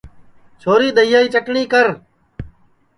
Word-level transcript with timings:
چھوری 0.61 0.89
دؔئیا 0.97 1.19
کی 1.23 1.29
چٹٹؔی 1.33 1.63
کر 1.71 1.87